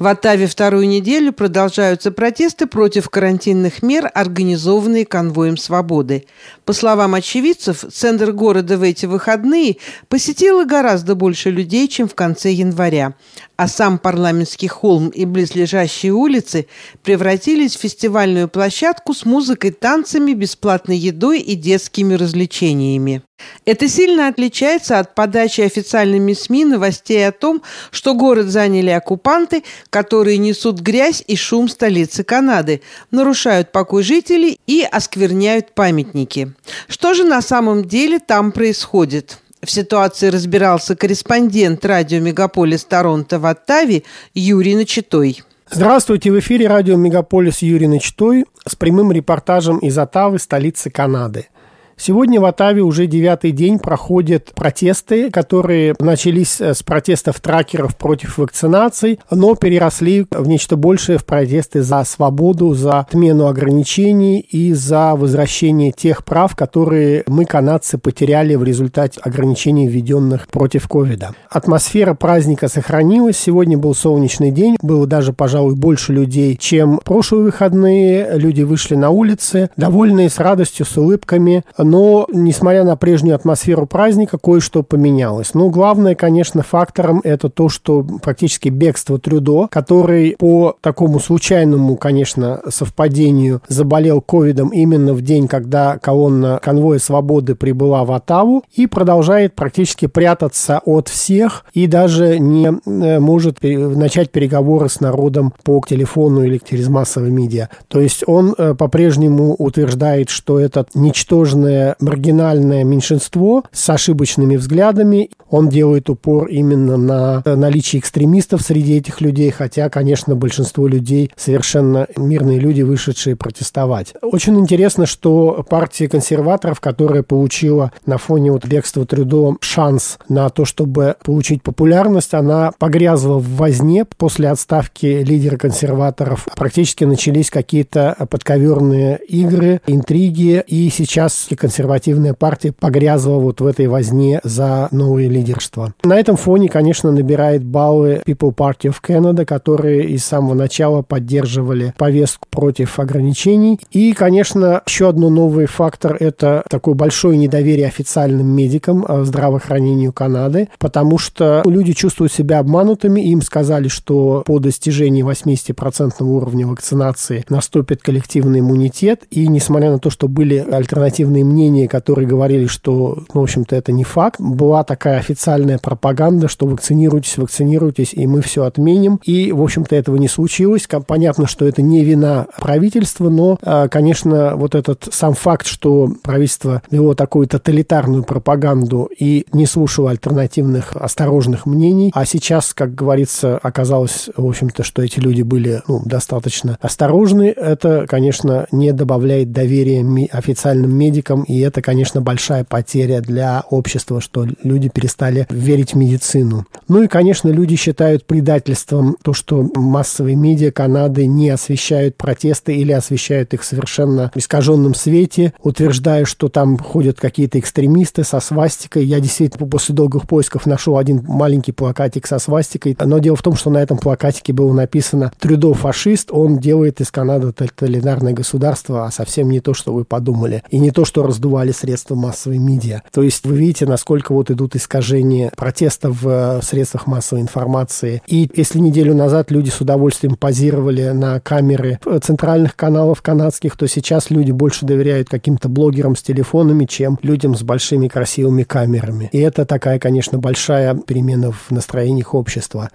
В 0.00 0.06
Оттаве 0.06 0.46
вторую 0.46 0.88
неделю 0.88 1.30
продолжаются 1.30 2.10
протесты 2.10 2.66
против 2.66 3.10
карантинных 3.10 3.82
мер, 3.82 4.10
организованные 4.14 5.04
конвоем 5.04 5.58
свободы. 5.58 6.24
По 6.64 6.72
словам 6.72 7.14
очевидцев, 7.14 7.84
центр 7.92 8.32
города 8.32 8.78
в 8.78 8.82
эти 8.82 9.04
выходные 9.04 9.76
посетило 10.08 10.64
гораздо 10.64 11.14
больше 11.14 11.50
людей, 11.50 11.86
чем 11.86 12.08
в 12.08 12.14
конце 12.14 12.50
января 12.50 13.12
а 13.60 13.68
сам 13.68 13.98
парламентский 13.98 14.68
холм 14.68 15.10
и 15.10 15.26
близлежащие 15.26 16.12
улицы 16.12 16.66
превратились 17.02 17.76
в 17.76 17.80
фестивальную 17.80 18.48
площадку 18.48 19.12
с 19.12 19.26
музыкой, 19.26 19.70
танцами, 19.70 20.32
бесплатной 20.32 20.96
едой 20.96 21.40
и 21.40 21.56
детскими 21.56 22.14
развлечениями. 22.14 23.20
Это 23.66 23.86
сильно 23.86 24.28
отличается 24.28 24.98
от 24.98 25.14
подачи 25.14 25.60
официальными 25.60 26.32
СМИ 26.32 26.64
новостей 26.64 27.28
о 27.28 27.32
том, 27.32 27.60
что 27.90 28.14
город 28.14 28.46
заняли 28.46 28.88
оккупанты, 28.88 29.62
которые 29.90 30.38
несут 30.38 30.80
грязь 30.80 31.22
и 31.26 31.36
шум 31.36 31.68
столицы 31.68 32.24
Канады, 32.24 32.80
нарушают 33.10 33.72
покой 33.72 34.04
жителей 34.04 34.58
и 34.66 34.88
оскверняют 34.90 35.74
памятники. 35.74 36.54
Что 36.88 37.12
же 37.12 37.24
на 37.24 37.42
самом 37.42 37.84
деле 37.84 38.20
там 38.20 38.52
происходит? 38.52 39.38
В 39.62 39.70
ситуации 39.70 40.28
разбирался 40.28 40.96
корреспондент 40.96 41.84
радио 41.84 42.18
«Мегаполис 42.18 42.82
Торонто» 42.84 43.38
в 43.38 43.44
Оттаве 43.44 44.04
Юрий 44.32 44.74
Начитой. 44.74 45.42
Здравствуйте, 45.70 46.32
в 46.32 46.38
эфире 46.38 46.66
радио 46.66 46.96
«Мегаполис» 46.96 47.58
Юрий 47.60 47.86
Начитой 47.86 48.46
с 48.66 48.74
прямым 48.74 49.12
репортажем 49.12 49.78
из 49.78 49.98
Оттавы, 49.98 50.38
столицы 50.38 50.88
Канады– 50.88 51.48
Сегодня 52.02 52.40
в 52.40 52.46
Атаве 52.46 52.80
уже 52.80 53.06
девятый 53.06 53.50
день 53.50 53.78
проходят 53.78 54.52
протесты, 54.54 55.30
которые 55.30 55.94
начались 55.98 56.58
э, 56.58 56.72
с 56.72 56.82
протестов 56.82 57.40
тракеров 57.40 57.94
против 57.94 58.38
вакцинации, 58.38 59.18
но 59.30 59.54
переросли 59.54 60.26
в 60.30 60.48
нечто 60.48 60.76
большее 60.76 61.18
в 61.18 61.26
протесты 61.26 61.82
за 61.82 62.02
свободу, 62.04 62.72
за 62.72 63.00
отмену 63.00 63.48
ограничений 63.48 64.40
и 64.40 64.72
за 64.72 65.14
возвращение 65.14 65.92
тех 65.92 66.24
прав, 66.24 66.56
которые 66.56 67.22
мы, 67.26 67.44
канадцы, 67.44 67.98
потеряли 67.98 68.54
в 68.54 68.64
результате 68.64 69.20
ограничений, 69.20 69.86
введенных 69.86 70.48
против 70.48 70.88
ковида. 70.88 71.34
Атмосфера 71.50 72.14
праздника 72.14 72.68
сохранилась. 72.68 73.36
Сегодня 73.36 73.76
был 73.76 73.94
солнечный 73.94 74.50
день. 74.50 74.78
Было 74.80 75.06
даже, 75.06 75.34
пожалуй, 75.34 75.74
больше 75.74 76.14
людей, 76.14 76.56
чем 76.56 76.98
прошлые 77.04 77.44
выходные. 77.44 78.38
Люди 78.38 78.62
вышли 78.62 78.94
на 78.94 79.10
улицы, 79.10 79.68
довольные, 79.76 80.30
с 80.30 80.38
радостью, 80.38 80.86
с 80.86 80.96
улыбками 80.96 81.62
но, 81.90 82.26
несмотря 82.32 82.84
на 82.84 82.94
прежнюю 82.94 83.34
атмосферу 83.34 83.84
праздника, 83.84 84.38
кое-что 84.38 84.84
поменялось. 84.84 85.54
Ну, 85.54 85.70
главное, 85.70 86.14
конечно, 86.14 86.62
фактором 86.62 87.20
это 87.24 87.48
то, 87.48 87.68
что 87.68 88.06
практически 88.22 88.68
бегство 88.68 89.18
Трюдо, 89.18 89.66
который 89.68 90.36
по 90.38 90.76
такому 90.80 91.18
случайному, 91.18 91.96
конечно, 91.96 92.60
совпадению 92.68 93.60
заболел 93.66 94.20
ковидом 94.20 94.68
именно 94.68 95.14
в 95.14 95.22
день, 95.22 95.48
когда 95.48 95.98
колонна 95.98 96.60
конвоя 96.62 97.00
свободы 97.00 97.56
прибыла 97.56 98.04
в 98.04 98.12
Атаву 98.12 98.62
и 98.72 98.86
продолжает 98.86 99.54
практически 99.56 100.06
прятаться 100.06 100.80
от 100.84 101.08
всех 101.08 101.64
и 101.74 101.88
даже 101.88 102.38
не 102.38 102.68
э, 102.68 103.18
может 103.18 103.58
начать 103.62 104.30
переговоры 104.30 104.88
с 104.88 105.00
народом 105.00 105.52
по 105.64 105.82
телефону 105.86 106.44
или 106.44 106.60
через 106.64 106.88
массовые 106.88 107.32
медиа. 107.32 107.68
То 107.88 108.00
есть 108.00 108.22
он 108.28 108.54
э, 108.56 108.74
по-прежнему 108.74 109.56
утверждает, 109.58 110.30
что 110.30 110.60
это 110.60 110.86
ничтожное 110.94 111.79
маргинальное 112.00 112.84
меньшинство 112.84 113.64
с 113.72 113.88
ошибочными 113.90 114.56
взглядами. 114.56 115.30
Он 115.48 115.68
делает 115.68 116.08
упор 116.10 116.46
именно 116.46 116.96
на 116.96 117.42
наличие 117.44 118.00
экстремистов 118.00 118.62
среди 118.62 118.98
этих 118.98 119.20
людей, 119.20 119.50
хотя, 119.50 119.88
конечно, 119.88 120.36
большинство 120.36 120.86
людей 120.86 121.30
совершенно 121.36 122.06
мирные 122.16 122.58
люди, 122.58 122.82
вышедшие 122.82 123.36
протестовать. 123.36 124.14
Очень 124.22 124.58
интересно, 124.58 125.06
что 125.06 125.64
партия 125.68 126.08
консерваторов, 126.08 126.80
которая 126.80 127.22
получила 127.22 127.92
на 128.06 128.18
фоне 128.18 128.52
вот 128.52 128.66
бегства 128.66 129.04
Трюдо 129.04 129.56
шанс 129.60 130.18
на 130.28 130.48
то, 130.50 130.64
чтобы 130.64 131.16
получить 131.24 131.62
популярность, 131.62 132.34
она 132.34 132.72
погрязла 132.78 133.38
в 133.38 133.56
возне 133.56 134.04
после 134.04 134.48
отставки 134.48 135.06
лидера 135.06 135.56
консерваторов. 135.56 136.46
Практически 136.56 137.04
начались 137.04 137.50
какие-то 137.50 138.16
подковерные 138.30 139.18
игры, 139.28 139.80
интриги, 139.86 140.62
и 140.66 140.90
сейчас 140.90 141.46
консервативная 141.70 142.34
партия 142.34 142.72
погрязла 142.72 143.36
вот 143.36 143.60
в 143.60 143.66
этой 143.66 143.86
возне 143.86 144.40
за 144.42 144.88
новое 144.90 145.28
лидерство. 145.28 145.94
На 146.02 146.18
этом 146.18 146.36
фоне, 146.36 146.68
конечно, 146.68 147.12
набирает 147.12 147.64
баллы 147.64 148.22
People 148.26 148.52
Party 148.52 148.90
of 148.90 148.96
Canada, 149.06 149.44
которые 149.44 150.04
из 150.08 150.24
самого 150.24 150.54
начала 150.54 151.02
поддерживали 151.02 151.94
повестку 151.96 152.48
против 152.50 152.98
ограничений. 152.98 153.78
И, 153.92 154.14
конечно, 154.14 154.82
еще 154.84 155.08
одно 155.08 155.30
новый 155.30 155.66
фактор– 155.66 156.16
это 156.18 156.64
такое 156.68 156.96
большое 156.96 157.38
недоверие 157.38 157.86
официальным 157.86 158.48
медикам 158.48 159.06
э, 159.06 159.22
здравоохранению 159.22 160.12
Канады, 160.12 160.70
потому 160.80 161.18
что 161.18 161.62
люди 161.64 161.92
чувствуют 161.92 162.32
себя 162.32 162.58
обманутыми, 162.58 163.20
им 163.20 163.42
сказали, 163.42 163.86
что 163.86 164.42
по 164.44 164.58
достижении 164.58 165.24
80% 165.24 166.20
уровня 166.24 166.66
вакцинации 166.66 167.44
наступит 167.48 168.02
коллективный 168.02 168.58
иммунитет, 168.58 169.22
и 169.30 169.46
несмотря 169.46 169.92
на 169.92 170.00
то, 170.00 170.10
что 170.10 170.26
были 170.26 170.56
альтернативные 170.58 171.44
мнения, 171.50 171.88
которые 171.88 172.26
говорили, 172.26 172.66
что, 172.66 173.24
ну, 173.34 173.40
в 173.40 173.42
общем-то, 173.42 173.76
это 173.76 173.92
не 173.92 174.04
факт. 174.04 174.40
Была 174.40 174.84
такая 174.84 175.18
официальная 175.18 175.78
пропаганда, 175.78 176.48
что 176.48 176.66
вакцинируйтесь, 176.66 177.38
вакцинируйтесь, 177.38 178.12
и 178.14 178.26
мы 178.26 178.40
все 178.42 178.64
отменим. 178.64 179.20
И, 179.24 179.52
в 179.52 179.62
общем-то, 179.62 179.94
этого 179.94 180.16
не 180.16 180.28
случилось. 180.28 180.88
Понятно, 181.06 181.46
что 181.46 181.66
это 181.66 181.82
не 181.82 182.04
вина 182.04 182.46
правительства, 182.58 183.28
но, 183.28 183.58
а, 183.62 183.88
конечно, 183.88 184.56
вот 184.56 184.74
этот 184.74 185.08
сам 185.10 185.34
факт, 185.34 185.66
что 185.66 186.12
правительство 186.22 186.82
вело 186.90 187.14
такую 187.14 187.46
тоталитарную 187.46 188.24
пропаганду 188.24 189.08
и 189.16 189.46
не 189.52 189.66
слушало 189.66 190.10
альтернативных 190.10 190.96
осторожных 190.96 191.66
мнений, 191.66 192.10
а 192.14 192.24
сейчас, 192.24 192.74
как 192.74 192.94
говорится, 192.94 193.58
оказалось, 193.62 194.28
в 194.36 194.46
общем-то, 194.46 194.82
что 194.82 195.02
эти 195.02 195.18
люди 195.18 195.42
были 195.42 195.82
ну, 195.88 196.02
достаточно 196.04 196.78
осторожны, 196.80 197.52
это, 197.56 198.06
конечно, 198.08 198.66
не 198.72 198.92
добавляет 198.92 199.52
доверия 199.52 200.00
официальным 200.32 200.94
медикам 200.94 201.39
и 201.42 201.60
это, 201.60 201.82
конечно, 201.82 202.20
большая 202.20 202.64
потеря 202.64 203.20
для 203.20 203.64
общества, 203.70 204.20
что 204.20 204.46
люди 204.62 204.88
перестали 204.88 205.46
верить 205.50 205.92
в 205.92 205.96
медицину. 205.96 206.66
Ну 206.88 207.02
и, 207.02 207.08
конечно, 207.08 207.48
люди 207.48 207.76
считают 207.76 208.26
предательством 208.26 209.16
то, 209.22 209.32
что 209.32 209.68
массовые 209.74 210.36
медиа 210.36 210.70
Канады 210.70 211.26
не 211.26 211.50
освещают 211.50 212.16
протесты 212.16 212.76
или 212.76 212.92
освещают 212.92 213.54
их 213.54 213.62
совершенно 213.62 214.30
искаженном 214.34 214.94
свете, 214.94 215.52
утверждая, 215.62 216.24
что 216.24 216.48
там 216.48 216.78
ходят 216.78 217.20
какие-то 217.20 217.58
экстремисты 217.58 218.24
со 218.24 218.40
свастикой. 218.40 219.04
Я 219.04 219.20
действительно 219.20 219.68
после 219.68 219.94
долгих 219.94 220.26
поисков 220.26 220.66
нашел 220.66 220.98
один 220.98 221.24
маленький 221.26 221.72
плакатик 221.72 222.26
со 222.26 222.38
свастикой, 222.38 222.96
но 222.98 223.18
дело 223.18 223.36
в 223.36 223.42
том, 223.42 223.56
что 223.56 223.70
на 223.70 223.78
этом 223.78 223.98
плакатике 223.98 224.52
было 224.52 224.72
написано 224.72 225.32
«Трюдо 225.38 225.74
фашист, 225.74 226.30
он 226.32 226.58
делает 226.58 227.00
из 227.00 227.10
Канады 227.10 227.52
тоталитарное 227.52 228.32
государство, 228.32 229.06
а 229.06 229.10
совсем 229.10 229.50
не 229.50 229.60
то, 229.60 229.74
что 229.74 229.92
вы 229.92 230.04
подумали, 230.04 230.62
и 230.70 230.78
не 230.78 230.90
то, 230.90 231.04
что 231.04 231.22
раздували 231.30 231.72
средства 231.72 232.14
массовой 232.14 232.58
медиа. 232.58 233.02
То 233.12 233.22
есть 233.22 233.46
вы 233.46 233.56
видите, 233.56 233.86
насколько 233.86 234.32
вот 234.32 234.50
идут 234.50 234.76
искажения 234.76 235.50
протеста 235.56 236.10
в 236.10 236.28
э, 236.28 236.62
средствах 236.62 237.06
массовой 237.06 237.40
информации. 237.42 238.22
И 238.26 238.50
если 238.54 238.78
неделю 238.78 239.14
назад 239.14 239.50
люди 239.50 239.70
с 239.70 239.80
удовольствием 239.80 240.36
позировали 240.36 241.08
на 241.10 241.40
камеры 241.40 241.98
центральных 242.22 242.76
каналов 242.76 243.22
канадских, 243.22 243.76
то 243.76 243.86
сейчас 243.86 244.30
люди 244.30 244.50
больше 244.50 244.84
доверяют 244.84 245.28
каким-то 245.28 245.68
блогерам 245.68 246.16
с 246.16 246.22
телефонами, 246.22 246.84
чем 246.84 247.18
людям 247.22 247.54
с 247.54 247.62
большими 247.62 248.08
красивыми 248.08 248.64
камерами. 248.64 249.30
И 249.32 249.38
это 249.38 249.64
такая, 249.64 249.98
конечно, 249.98 250.38
большая 250.38 250.94
перемена 250.94 251.52
в 251.52 251.70
настроениях 251.70 252.34
общества. 252.34 252.90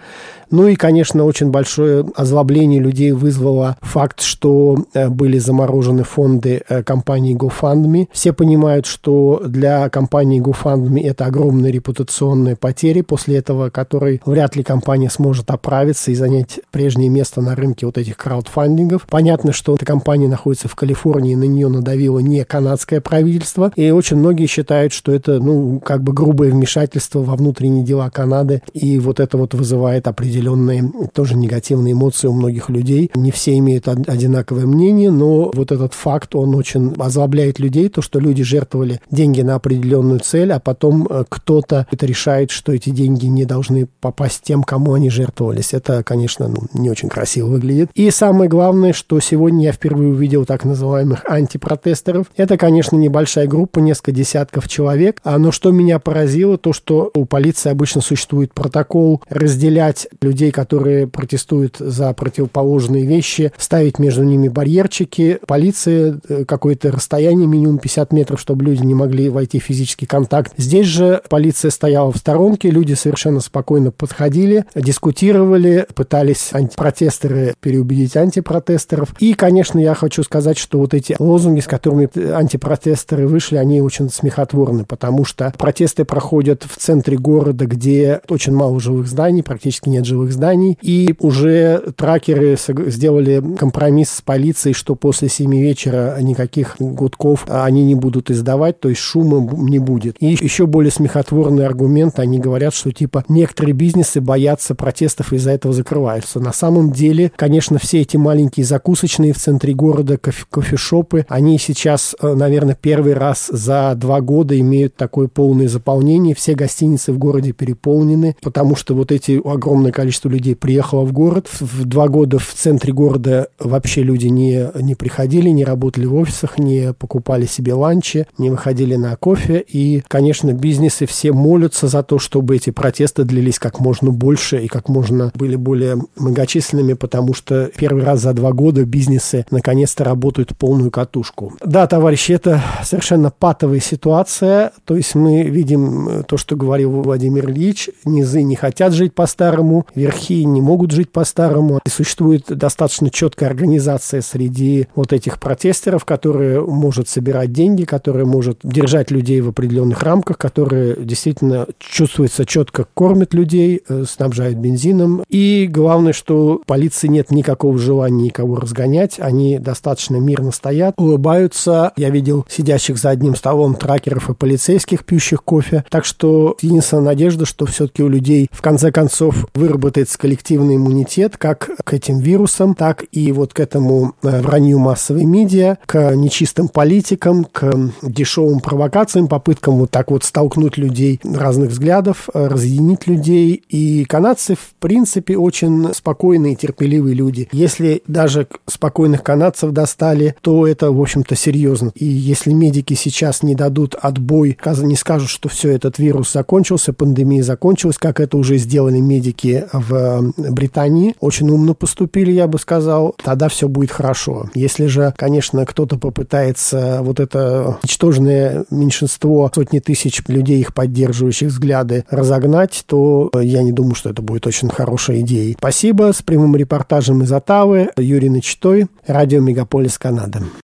Ну 0.52 0.68
и, 0.68 0.76
конечно, 0.76 1.24
очень 1.24 1.50
большое 1.50 2.06
озлобление 2.16 2.80
людей 2.80 3.12
вызвало 3.12 3.78
факт, 3.82 4.22
что 4.22 4.78
э, 4.94 5.10
были 5.10 5.40
заморожены 5.40 6.04
фонды 6.04 6.62
э, 6.68 6.84
компании 6.84 7.36
GoFundMe. 7.36 8.08
Все 8.26 8.34
понимают, 8.34 8.88
что 8.88 9.44
для 9.46 9.88
компании 9.90 10.42
GoFundMe 10.42 11.00
это 11.00 11.28
огромные 11.28 11.72
репутационные 11.72 12.56
потери 12.56 13.02
после 13.02 13.38
этого, 13.38 13.70
которые 13.70 14.20
вряд 14.26 14.56
ли 14.56 14.64
компания 14.64 15.12
сможет 15.12 15.52
оправиться 15.52 16.10
и 16.10 16.16
занять 16.16 16.60
прежнее 16.72 17.10
место 17.10 17.42
на 17.42 17.56
рынке 17.56 17.86
вот 17.86 18.00
этих 18.00 18.18
краудфандингов. 18.18 19.06
Понятно, 19.08 19.54
что 19.54 19.76
эта 19.76 19.86
компания 19.86 20.28
находится 20.28 20.68
в 20.68 20.74
Калифорнии, 20.74 21.36
на 21.36 21.44
нее 21.44 21.68
надавило 21.68 22.18
не 22.18 22.44
канадское 22.46 23.00
правительство, 23.00 23.72
и 23.76 23.92
очень 23.92 24.18
многие 24.18 24.48
считают, 24.48 24.92
что 24.92 25.12
это, 25.12 25.40
ну, 25.40 25.80
как 25.80 26.02
бы 26.02 26.12
грубое 26.12 26.50
вмешательство 26.50 27.20
во 27.20 27.36
внутренние 27.36 27.84
дела 27.84 28.10
Канады, 28.10 28.64
и 28.74 28.98
вот 28.98 29.20
это 29.20 29.38
вот 29.38 29.54
вызывает 29.54 30.08
определенные 30.08 30.92
тоже 31.14 31.38
негативные 31.38 31.94
эмоции 31.94 32.28
у 32.28 32.34
многих 32.34 32.72
людей. 32.72 33.12
Не 33.14 33.30
все 33.30 33.56
имеют 33.60 33.88
одинаковое 33.88 34.66
мнение, 34.66 35.12
но 35.12 35.52
вот 35.54 35.72
этот 35.72 35.94
факт, 35.94 36.34
он 36.34 36.56
очень 36.56 36.96
озлобляет 36.98 37.60
людей, 37.60 37.88
то, 37.88 38.02
что 38.02 38.15
что 38.16 38.22
люди 38.22 38.44
жертвовали 38.44 39.02
деньги 39.12 39.42
на 39.42 39.56
определенную 39.56 40.22
цель, 40.22 40.54
а 40.54 40.62
потом 40.62 41.06
э, 41.10 41.26
кто-то 41.28 41.86
это 41.92 42.06
решает, 42.06 42.50
что 42.50 42.72
эти 42.72 42.90
деньги 42.92 43.26
не 43.26 43.44
должны 43.44 43.90
попасть 44.00 44.42
тем, 44.42 44.64
кому 44.64 44.94
они 44.94 45.10
жертвовались. 45.10 45.74
Это, 45.74 46.02
конечно, 46.02 46.48
ну, 46.48 46.56
не 46.74 46.90
очень 46.90 47.10
красиво 47.10 47.48
выглядит. 47.48 47.90
И 47.94 48.10
самое 48.12 48.50
главное, 48.50 48.94
что 48.94 49.20
сегодня 49.20 49.66
я 49.66 49.72
впервые 49.74 50.12
увидел 50.12 50.46
так 50.46 50.64
называемых 50.64 51.30
антипротесторов. 51.30 52.28
Это, 52.38 52.58
конечно, 52.58 52.96
небольшая 52.96 53.48
группа, 53.48 53.80
несколько 53.80 54.14
десятков 54.14 54.70
человек. 54.70 55.20
А, 55.26 55.38
но 55.38 55.52
что 55.52 55.72
меня 55.72 56.00
поразило, 56.00 56.58
то, 56.58 56.72
что 56.72 57.12
у 57.16 57.26
полиции 57.26 57.70
обычно 57.70 58.00
существует 58.00 58.54
протокол 58.54 59.22
разделять 59.28 60.08
людей, 60.22 60.52
которые 60.52 61.06
протестуют 61.06 61.76
за 61.80 62.14
противоположные 62.14 63.06
вещи, 63.06 63.52
ставить 63.58 64.00
между 64.00 64.24
ними 64.24 64.48
барьерчики. 64.48 65.40
Полиция 65.46 66.22
э, 66.30 66.46
какое-то 66.46 66.94
расстояние, 66.94 67.48
минимум 67.48 67.80
50 67.80 68.05
метров, 68.12 68.40
чтобы 68.40 68.64
люди 68.66 68.84
не 68.84 68.94
могли 68.94 69.30
войти 69.30 69.60
в 69.60 69.64
физический 69.64 70.06
контакт. 70.06 70.54
Здесь 70.58 70.88
же 70.88 71.22
полиция 71.30 71.72
стояла 71.72 72.12
в 72.12 72.18
сторонке, 72.18 72.70
люди 72.70 72.94
совершенно 72.94 73.40
спокойно 73.40 73.92
подходили, 73.92 74.66
дискутировали, 74.76 75.88
пытались 75.94 76.50
антипротесторы 76.54 77.54
переубедить 77.60 78.16
антипротесторов. 78.16 79.14
И, 79.20 79.34
конечно, 79.34 79.80
я 79.80 79.94
хочу 79.94 80.24
сказать, 80.24 80.58
что 80.58 80.80
вот 80.80 80.94
эти 80.94 81.16
лозунги, 81.20 81.60
с 81.60 81.68
которыми 81.68 82.10
антипротесторы 82.32 83.28
вышли, 83.28 83.58
они 83.58 83.82
очень 83.82 84.10
смехотворны, 84.10 84.86
потому 84.86 85.26
что 85.26 85.54
протесты 85.58 86.06
проходят 86.06 86.64
в 86.64 86.78
центре 86.78 87.18
города, 87.18 87.66
где 87.66 88.22
очень 88.30 88.54
мало 88.54 88.80
живых 88.80 89.08
зданий, 89.08 89.44
практически 89.44 89.90
нет 89.90 90.06
живых 90.06 90.32
зданий, 90.32 90.78
и 90.82 91.16
уже 91.20 91.94
тракеры 91.96 92.58
сделали 92.88 93.44
компромисс 93.58 94.12
с 94.12 94.22
полицией, 94.22 94.74
что 94.74 94.96
после 94.96 95.30
7 95.30 95.52
вечера 95.56 96.18
никаких 96.22 96.76
гудков 96.80 97.46
они 97.50 97.84
не 97.84 97.95
будут 98.00 98.32
издавать, 98.32 98.80
то 98.80 98.90
есть 98.90 99.02
шума 99.02 99.42
не 99.58 99.80
будет. 99.80 100.16
И 100.20 100.28
еще 100.28 100.66
более 100.66 100.92
смехотворный 100.92 101.66
аргумент, 101.66 102.20
они 102.20 102.40
говорят, 102.40 102.74
что 102.74 102.92
типа 102.92 103.24
некоторые 103.30 103.74
бизнесы 103.74 104.22
боятся 104.22 104.76
протестов 104.76 105.34
и 105.34 105.38
из-за 105.38 105.52
этого 105.52 105.74
закрываются. 105.74 106.40
На 106.40 106.54
самом 106.54 106.92
деле, 106.92 107.32
конечно, 107.36 107.80
все 107.80 108.02
эти 108.02 108.18
маленькие 108.18 108.66
закусочные 108.66 109.34
в 109.34 109.38
центре 109.38 109.74
города, 109.74 110.18
кофе 110.18 110.46
кофешопы, 110.50 111.26
они 111.30 111.58
сейчас, 111.58 112.16
э, 112.22 112.34
наверное, 112.34 112.78
первый 112.80 113.14
раз 113.14 113.48
за 113.52 113.94
два 113.96 114.22
года 114.22 114.60
имеют 114.60 114.96
такое 114.96 115.28
полное 115.28 115.68
заполнение. 115.68 116.36
Все 116.36 116.56
гостиницы 116.56 117.12
в 117.12 117.18
городе 117.18 117.52
переполнены, 117.52 118.36
потому 118.42 118.76
что 118.76 118.96
вот 118.96 119.12
эти 119.12 119.42
огромное 119.46 119.92
количество 119.92 120.30
людей 120.30 120.56
приехало 120.56 121.06
в 121.06 121.12
город. 121.12 121.48
В 121.60 121.86
два 121.86 122.08
года 122.08 122.40
в 122.40 122.54
центре 122.54 122.94
города 122.94 123.50
вообще 123.60 124.04
люди 124.04 124.28
не, 124.28 124.70
не 124.82 124.96
приходили, 124.96 125.50
не 125.50 125.66
работали 125.66 126.06
в 126.06 126.16
офисах, 126.16 126.58
не 126.58 126.94
покупали 126.94 127.46
себе 127.46 127.74
ланчи, 127.86 128.28
не 128.38 128.50
выходили 128.50 128.96
на 128.96 129.16
кофе. 129.16 129.64
И, 129.68 130.04
конечно, 130.08 130.54
бизнесы 130.54 131.06
все 131.06 131.32
молятся 131.32 131.88
за 131.88 132.04
то, 132.04 132.20
чтобы 132.20 132.56
эти 132.56 132.72
протесты 132.72 133.24
длились 133.24 133.60
как 133.60 133.80
можно 133.80 134.12
больше 134.12 134.64
и 134.64 134.68
как 134.68 134.90
можно 134.90 135.32
были 135.36 135.56
более 135.56 135.98
многочисленными, 136.18 136.94
потому 136.94 137.34
что 137.34 137.70
первый 137.78 138.04
раз 138.04 138.22
за 138.22 138.34
два 138.34 138.52
года 138.52 138.86
бизнесы 138.86 139.46
наконец-то 139.52 140.04
работают 140.04 140.56
полную 140.58 140.92
катушку. 140.92 141.54
Да, 141.64 141.88
товарищи, 141.88 142.32
это 142.32 142.62
совершенно 142.84 143.32
патовая 143.32 143.80
ситуация. 143.80 144.72
То 144.86 144.96
есть 144.96 145.16
мы 145.16 145.44
видим 145.44 146.24
то, 146.28 146.38
что 146.38 146.56
говорил 146.56 147.02
Владимир 147.02 147.50
Ильич. 147.50 147.90
Низы 148.06 148.42
не 148.42 148.56
хотят 148.56 148.94
жить 148.94 149.14
по-старому, 149.14 149.86
верхи 149.96 150.44
не 150.46 150.62
могут 150.62 150.92
жить 150.92 151.12
по-старому. 151.12 151.80
И 151.86 151.90
существует 151.90 152.46
достаточно 152.48 153.10
четкая 153.10 153.50
организация 153.50 154.22
среди 154.22 154.88
вот 154.96 155.14
этих 155.14 155.40
протестеров, 155.40 156.06
которая 156.06 156.62
может 156.62 157.08
собирать 157.10 157.52
деньги, 157.52 157.65
которая 157.86 158.26
может 158.26 158.60
держать 158.64 159.12
людей 159.12 159.42
в 159.42 159.50
определенных 159.50 160.04
рамках, 160.04 160.38
которая 160.38 160.96
действительно 160.96 161.68
чувствуется 161.80 162.46
четко, 162.46 162.86
кормит 162.94 163.34
людей, 163.34 163.82
э, 163.88 164.04
снабжает 164.08 164.58
бензином. 164.58 165.24
И 165.30 165.68
главное, 165.70 166.14
что 166.14 166.62
полиции 166.66 167.08
нет 167.08 167.32
никакого 167.32 167.78
желания 167.78 168.26
никого 168.26 168.56
разгонять. 168.56 169.20
Они 169.20 169.58
достаточно 169.58 170.18
мирно 170.18 170.52
стоят, 170.52 170.96
улыбаются. 170.98 171.92
Я 171.96 172.10
видел 172.10 172.46
сидящих 172.50 172.98
за 172.98 173.10
одним 173.10 173.36
столом 173.36 173.76
тракеров 173.76 174.30
и 174.30 174.34
полицейских, 174.34 175.06
пьющих 175.06 175.44
кофе. 175.44 175.86
Так 175.90 176.06
что 176.06 176.58
единственная 176.62 177.04
надежда, 177.06 177.46
что 177.46 177.66
все-таки 177.66 178.04
у 178.04 178.10
людей 178.10 178.50
в 178.52 178.62
конце 178.62 178.92
концов 178.92 179.48
выработается 179.54 180.18
коллективный 180.18 180.76
иммунитет 180.76 181.38
как 181.38 181.70
к 181.84 181.94
этим 181.94 182.20
вирусам, 182.20 182.76
так 182.76 183.06
и 183.12 183.32
вот 183.32 183.54
к 183.54 183.60
этому 183.60 184.16
э, 184.22 184.42
вранью 184.42 184.80
массовой 184.80 185.26
медиа, 185.26 185.78
к 185.86 186.16
нечистым 186.16 186.68
политикам, 186.68 187.46
к 187.56 187.74
дешевым 188.02 188.60
провокациям, 188.60 189.28
попыткам 189.30 189.78
вот 189.78 189.90
так 189.90 190.12
вот 190.12 190.26
столкнуть 190.26 190.78
людей 190.78 191.22
разных 191.24 191.70
взглядов, 191.70 192.28
э, 192.34 192.48
разъединить 192.48 193.08
людей. 193.08 193.64
И 193.70 194.04
канадцы, 194.04 194.56
в 194.56 194.74
принципе, 194.80 195.38
очень 195.38 195.94
спокойные 195.94 196.56
терпеливые 196.56 197.16
люди. 197.16 197.48
Если 197.54 198.04
даже 198.08 198.48
спокойных 198.68 199.24
канадцев 199.24 199.72
достали, 199.72 200.36
то 200.42 200.68
это, 200.68 200.92
в 200.92 201.02
общем-то, 201.02 201.36
серьезно. 201.36 201.94
И 201.96 202.04
если 202.06 202.52
медики 202.52 202.94
сейчас 202.94 203.42
не 203.42 203.56
дадут 203.56 203.96
отбой, 203.96 204.58
не 204.82 204.98
скажут, 204.98 205.30
что 205.30 205.48
все, 205.48 205.72
этот 205.72 205.98
вирус 205.98 206.34
закончился, 206.34 206.92
пандемия 206.92 207.42
закончилась, 207.42 207.98
как 207.98 208.20
это 208.20 208.36
уже 208.36 208.58
сделали 208.58 209.00
медики 209.00 209.66
в 209.72 210.34
Британии, 210.38 211.16
очень 211.22 211.50
умно 211.50 211.74
поступили, 211.74 212.32
я 212.32 212.48
бы 212.48 212.60
сказал, 212.60 213.16
тогда 213.24 213.48
все 213.48 213.70
будет 213.70 213.92
хорошо. 213.92 214.50
Если 214.56 214.88
же, 214.88 215.14
конечно, 215.16 215.66
кто-то 215.66 215.98
попытается 215.98 217.00
вот 217.02 217.22
это 217.46 217.80
ничтожное 217.84 218.66
меньшинство, 218.70 219.50
сотни 219.54 219.80
тысяч 219.80 220.22
людей, 220.28 220.60
их 220.60 220.74
поддерживающих 220.74 221.50
взгляды, 221.50 222.06
разогнать, 222.10 222.84
то 222.88 223.30
я 223.40 223.64
не 223.64 223.72
думаю, 223.72 223.96
что 223.96 224.10
это 224.10 224.22
будет 224.22 224.48
очень 224.48 224.70
хорошей 224.70 225.22
идеей. 225.22 225.56
Спасибо. 225.58 226.12
С 226.14 226.22
прямым 226.22 226.56
репортажем 226.56 227.24
из 227.24 227.32
Оттавы. 227.32 227.90
Юрий 227.98 228.30
Начитой, 228.30 228.88
радио 229.06 229.40
Мегаполис 229.42 229.98
Канада. 229.98 230.42